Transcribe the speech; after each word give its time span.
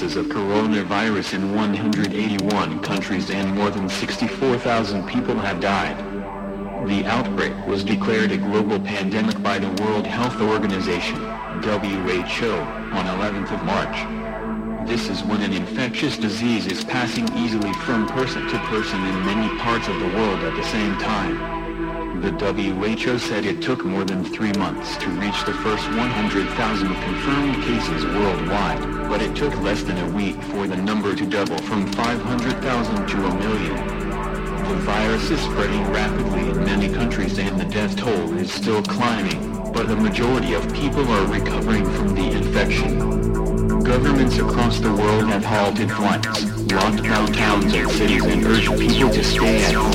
cases 0.00 0.16
of 0.16 0.26
coronavirus 0.28 1.34
in 1.34 1.54
181 1.54 2.80
countries 2.80 3.28
and 3.28 3.54
more 3.54 3.68
than 3.68 3.86
64,000 3.86 5.06
people 5.06 5.34
have 5.34 5.60
died. 5.60 5.98
The 6.88 7.04
outbreak 7.04 7.52
was 7.66 7.84
declared 7.84 8.32
a 8.32 8.38
global 8.38 8.80
pandemic 8.80 9.42
by 9.42 9.58
the 9.58 9.68
World 9.82 10.06
Health 10.06 10.40
Organization, 10.40 11.16
WHO, 11.16 12.54
on 12.96 13.04
11th 13.18 13.52
of 13.52 13.62
March. 13.64 14.88
This 14.88 15.10
is 15.10 15.22
when 15.22 15.42
an 15.42 15.52
infectious 15.52 16.16
disease 16.16 16.66
is 16.66 16.82
passing 16.82 17.30
easily 17.36 17.74
from 17.84 18.08
person 18.08 18.48
to 18.48 18.58
person 18.72 19.04
in 19.04 19.26
many 19.26 19.54
parts 19.58 19.86
of 19.86 20.00
the 20.00 20.08
world 20.16 20.40
at 20.40 20.56
the 20.56 20.64
same 20.64 20.96
time. 20.96 21.59
The 22.20 22.32
WHO 22.32 23.18
said 23.18 23.46
it 23.46 23.62
took 23.62 23.82
more 23.82 24.04
than 24.04 24.22
three 24.22 24.52
months 24.52 24.98
to 24.98 25.08
reach 25.08 25.42
the 25.46 25.54
first 25.54 25.88
100,000 25.88 26.86
confirmed 26.86 27.54
cases 27.64 28.04
worldwide, 28.04 29.08
but 29.08 29.22
it 29.22 29.34
took 29.34 29.58
less 29.62 29.82
than 29.82 29.96
a 29.96 30.14
week 30.14 30.36
for 30.42 30.66
the 30.66 30.76
number 30.76 31.16
to 31.16 31.24
double 31.24 31.56
from 31.62 31.86
500,000 31.86 33.08
to 33.08 33.16
a 33.24 33.34
million. 33.36 33.74
The 34.68 34.76
virus 34.84 35.30
is 35.30 35.40
spreading 35.40 35.82
rapidly 35.90 36.50
in 36.50 36.62
many 36.62 36.92
countries 36.92 37.38
and 37.38 37.58
the 37.58 37.64
death 37.64 37.96
toll 37.96 38.36
is 38.36 38.52
still 38.52 38.82
climbing, 38.82 39.72
but 39.72 39.88
the 39.88 39.96
majority 39.96 40.52
of 40.52 40.70
people 40.74 41.08
are 41.10 41.26
recovering 41.26 41.86
from 41.86 42.14
the 42.14 42.32
infection. 42.32 42.98
Governments 43.82 44.36
across 44.36 44.78
the 44.78 44.92
world 44.92 45.24
have 45.28 45.44
halted 45.44 45.90
flights, 45.90 46.49
locked 46.72 47.02
down 47.02 47.32
towns 47.32 47.74
and 47.74 47.90
cities 47.90 48.24
and 48.24 48.44
urged 48.44 48.78
people 48.78 49.10
to 49.10 49.24
stay 49.24 49.64
at 49.64 49.74
home. 49.74 49.90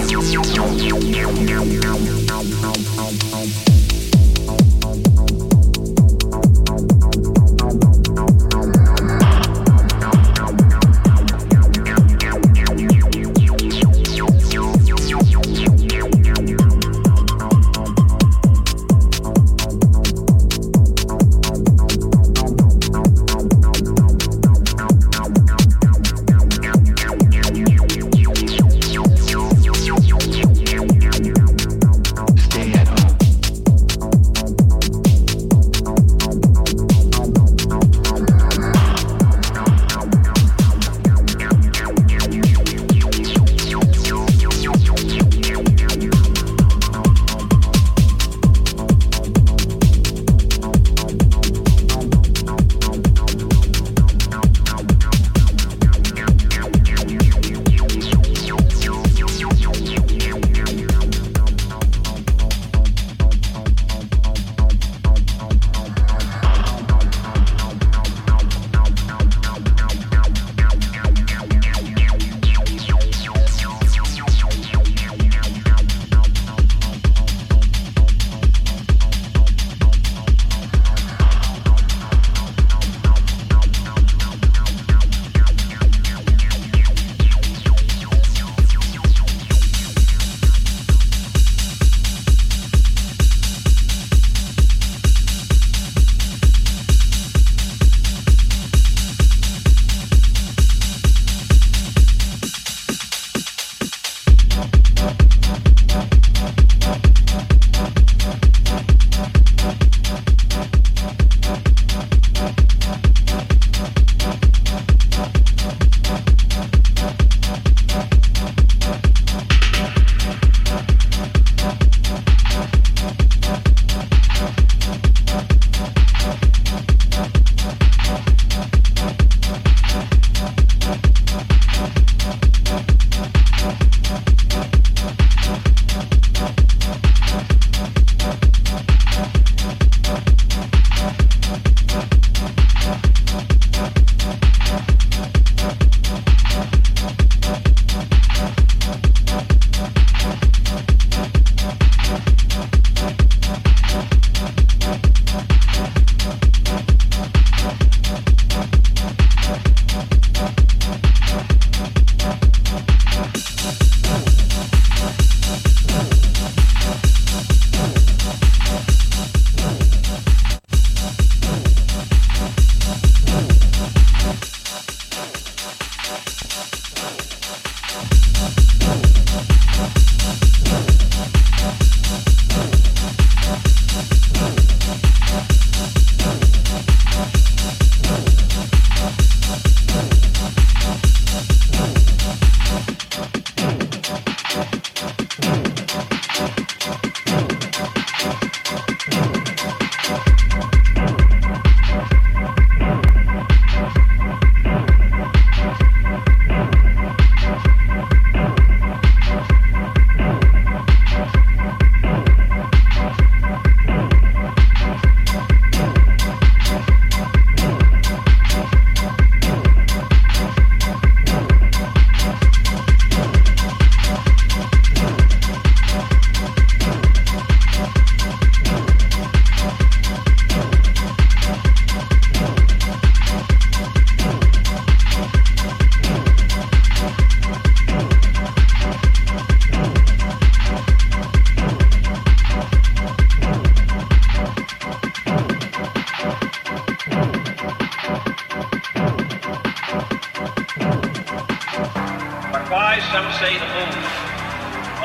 Say 253.45 253.61
the 253.61 253.69
moon. 253.77 253.93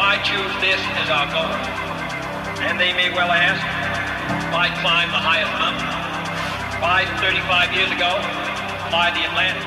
Why 0.00 0.16
choose 0.24 0.54
this 0.64 0.80
as 0.96 1.12
our 1.12 1.28
goal? 1.28 1.52
And 2.64 2.80
they 2.80 2.96
may 2.96 3.12
well 3.12 3.28
ask, 3.28 3.60
why 4.48 4.72
climb 4.80 5.12
the 5.12 5.20
highest 5.20 5.52
mountain? 5.60 5.84
Why 6.80 7.04
35 7.20 7.76
years 7.76 7.92
ago, 7.92 8.16
why 8.88 9.12
the 9.12 9.28
Atlantic? 9.28 9.60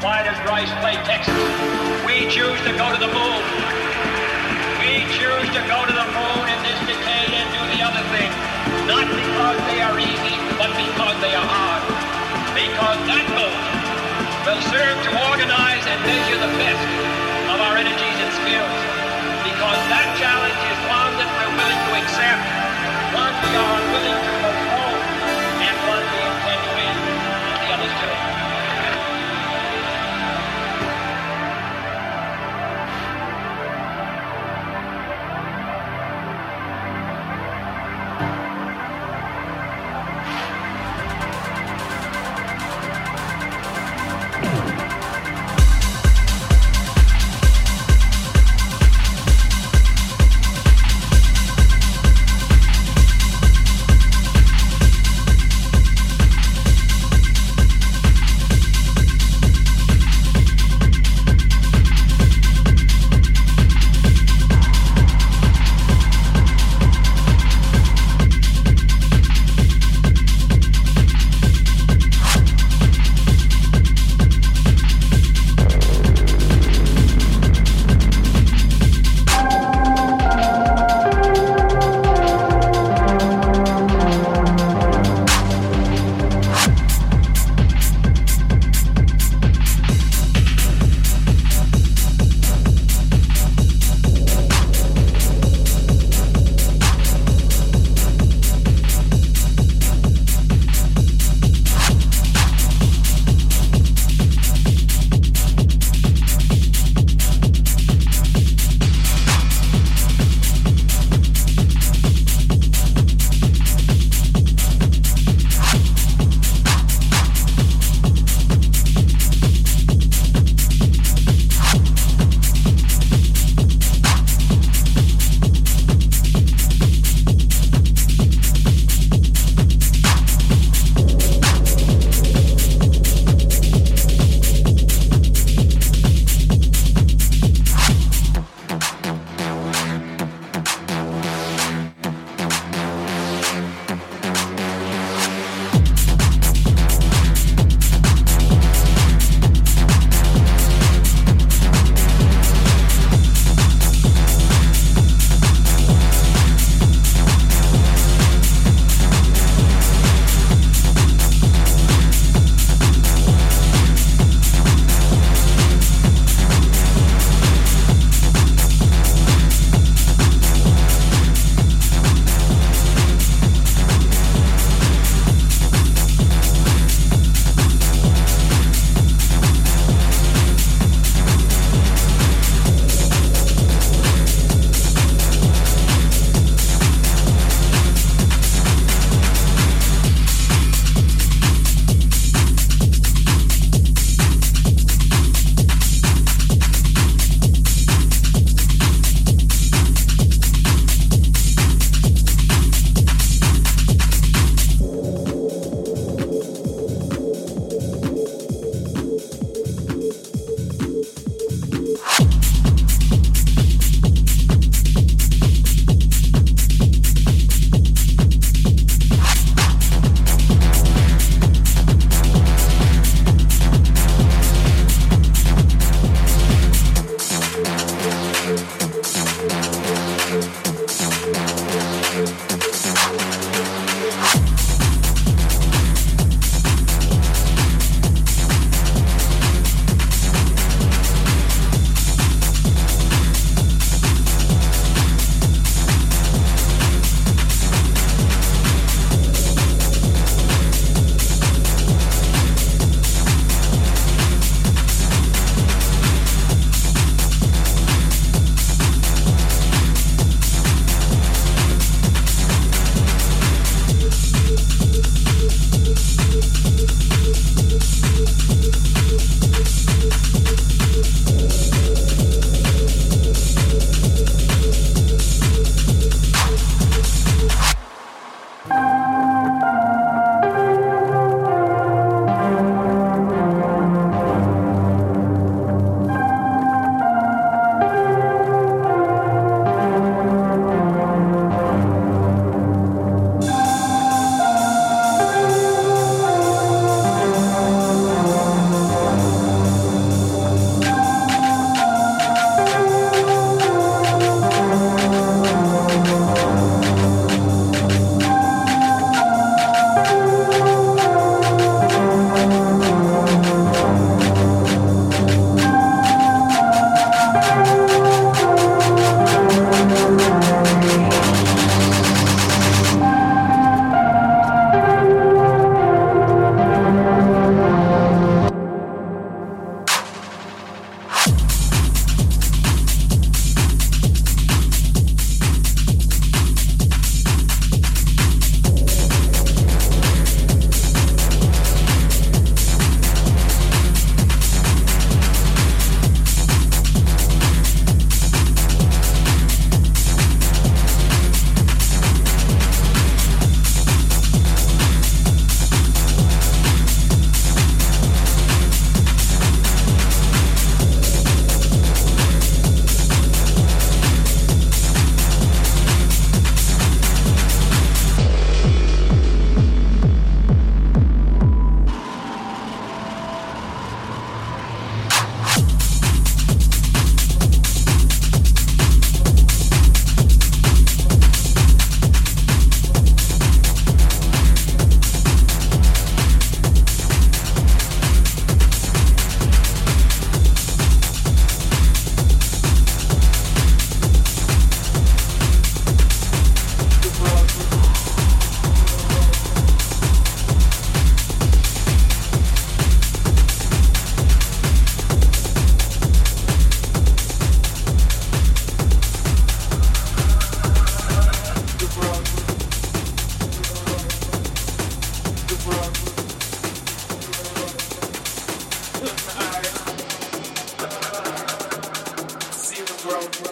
Why 0.00 0.24
does 0.24 0.38
Rice 0.48 0.72
play 0.80 0.96
Texas? 1.04 1.36
We 2.08 2.24
choose 2.32 2.56
to 2.64 2.72
go 2.80 2.88
to 2.88 2.96
the 2.96 3.12
moon. 3.12 3.42
We 4.80 5.04
choose 5.20 5.48
to 5.52 5.60
go 5.68 5.84
to 5.84 5.92
the 5.92 6.08
moon 6.16 6.44
in 6.56 6.58
this 6.64 6.80
decade 6.88 7.32
and 7.36 7.46
do 7.52 7.62
the 7.68 7.80
other 7.84 8.04
thing. 8.16 8.32
Not 8.88 9.12
because 9.12 9.58
they 9.68 9.84
are 9.84 10.00
easy, 10.00 10.36
but 10.56 10.72
because 10.72 11.16
they 11.20 11.36
are 11.36 11.48
hard. 11.52 11.84
Because 12.56 13.00
that 13.12 13.28
moon 13.36 13.60
will 14.48 14.62
serve 14.72 14.96
to 15.04 15.10
organize 15.28 15.84
and 15.84 16.00
measure 16.08 16.40
the 16.40 16.52
best 16.56 17.29
our 17.60 17.76
energies 17.76 18.18
and 18.24 18.32
skills. 18.40 18.78
Because 19.44 19.80
that 19.92 20.08
challenge 20.16 20.60
is 20.64 20.78
one 20.88 21.12
that 21.20 21.28
we're 21.36 21.54
willing 21.60 21.80
to 21.88 21.92
accept, 22.00 22.42
one 23.12 23.34
we 23.44 23.50
are 23.52 23.72
unwilling 23.80 24.18
to 24.20 24.32
postpone, 24.40 25.00
and 25.60 25.76
one 25.84 26.04
we 26.08 26.20
intend 26.24 26.60
to 26.64 26.72
win, 26.76 26.96
and 26.96 27.58
the 27.60 27.68
others 27.76 27.94
too. 28.00 28.59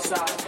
side. 0.09 0.47